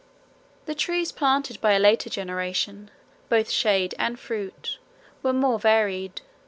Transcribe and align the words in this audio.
The 0.65 0.73
trees 0.73 1.11
planted 1.11 1.61
by 1.61 1.73
a 1.73 1.79
later 1.79 2.09
generation, 2.09 2.89
both 3.29 3.51
shade 3.51 3.93
and 3.99 4.19
fruit, 4.19 4.79
were 5.21 5.31
more 5.31 5.59
varied. 5.59 6.21